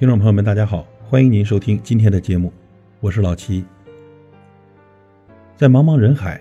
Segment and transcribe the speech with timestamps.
[0.00, 2.50] 听众朋友们，大家好，欢迎您收听今天的节目，
[3.00, 3.62] 我是老齐。
[5.58, 6.40] 在茫茫人海，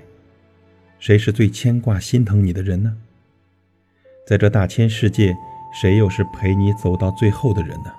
[0.98, 2.96] 谁是最牵挂、心疼你的人呢？
[4.26, 5.36] 在这大千世界，
[5.74, 7.92] 谁又是陪你走到最后的人呢？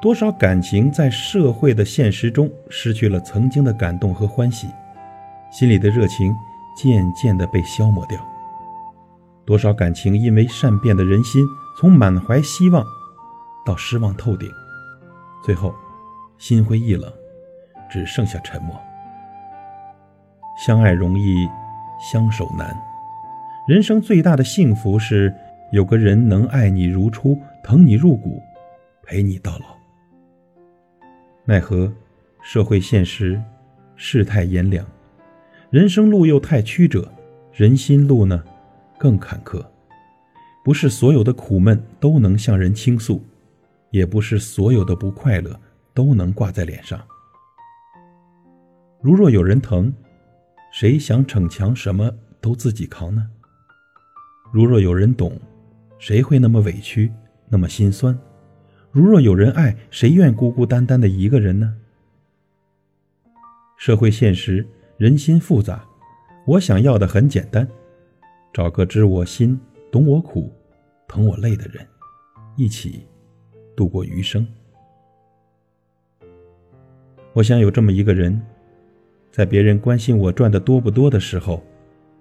[0.00, 4.68] 多少感情在社会的现实中失去了曾经的感动和欢喜，
[5.50, 6.32] 心里的热情
[6.76, 8.24] 渐渐地被消磨掉。
[9.44, 11.44] 多少感情因为善变的人心，
[11.80, 12.86] 从满怀希望
[13.66, 14.48] 到失望透顶，
[15.44, 15.74] 最后
[16.38, 17.12] 心灰意冷，
[17.90, 18.80] 只剩下沉默。
[20.64, 21.46] 相爱容易，
[22.00, 22.74] 相守难。
[23.68, 25.34] 人生最大的幸福是
[25.72, 28.40] 有个人能爱你如初，疼你入骨，
[29.02, 29.76] 陪你到老。
[31.44, 31.92] 奈何
[32.42, 33.42] 社会现实，
[33.96, 34.86] 世态炎凉，
[35.70, 37.12] 人生路又太曲折，
[37.52, 38.42] 人心路呢
[38.96, 39.64] 更坎坷。
[40.64, 43.22] 不是所有的苦闷都能向人倾诉，
[43.90, 45.58] 也不是所有的不快乐
[45.94, 47.00] 都能挂在脸上。
[49.00, 49.92] 如若有人疼，
[50.72, 53.28] 谁想逞强什么都自己扛呢？
[54.52, 55.38] 如若有人懂，
[55.98, 57.12] 谁会那么委屈，
[57.48, 58.18] 那么心酸？
[58.90, 61.76] 如若有人爱，谁愿孤孤单单的一个人呢？
[63.76, 64.66] 社会现实，
[64.96, 65.84] 人心复杂，
[66.46, 67.68] 我想要的很简单，
[68.52, 69.60] 找个知我心、
[69.92, 70.50] 懂我苦、
[71.06, 71.86] 疼我累的人，
[72.56, 73.06] 一起
[73.76, 74.46] 度过余生。
[77.34, 78.40] 我想有这么一个人，
[79.30, 81.62] 在别人关心我赚的多不多的时候，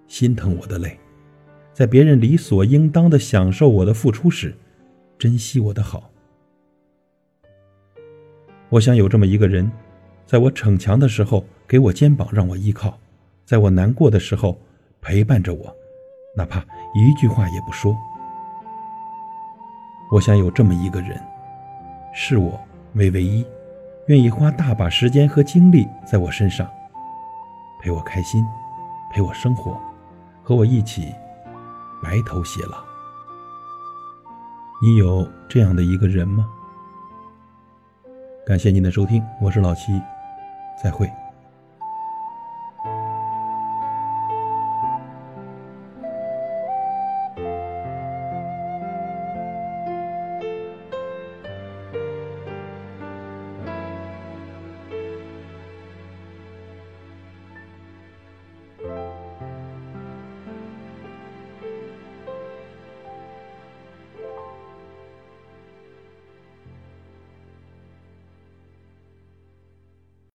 [0.07, 0.89] 心疼我的累；
[1.73, 4.53] 在别人理所应当的享受我的付出时，
[5.17, 6.11] 珍惜我的好。
[8.67, 9.71] 我想有这么一个人，
[10.25, 12.99] 在我逞强的时候给我肩膀让我依靠，
[13.45, 14.59] 在我难过的时候
[15.01, 15.73] 陪伴着我，
[16.35, 16.59] 哪怕
[16.93, 17.95] 一句话也不说。
[20.11, 21.17] 我想有这么一个人，
[22.17, 22.57] 是我
[22.93, 23.45] 为唯一，
[24.07, 26.65] 愿意花大把时间和精力在我身上，
[27.81, 28.41] 陪我开心，
[29.11, 29.77] 陪我生活，
[30.41, 31.13] 和我一起
[32.01, 32.77] 白头偕老。
[34.81, 36.47] 你有这样的一个人吗？
[38.47, 40.01] 感谢您的收听，我是老七，
[40.81, 41.11] 再会。